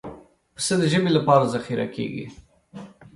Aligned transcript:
پسه 0.55 0.73
د 0.81 0.83
ژمي 0.91 1.11
لپاره 1.17 1.49
ذخیره 1.53 1.87
کېږي. 1.95 2.25